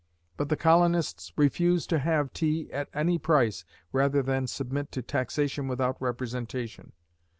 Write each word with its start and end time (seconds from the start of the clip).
But 0.35 0.49
the 0.49 0.57
colonists 0.57 1.31
refused 1.37 1.91
to 1.91 1.99
have 1.99 2.33
tea 2.33 2.71
at 2.73 2.89
any 2.91 3.19
price 3.19 3.65
rather 3.91 4.23
than 4.23 4.47
submit 4.47 4.91
to 4.93 5.03
"taxation 5.03 5.67
without 5.67 6.01
representation." 6.01 6.93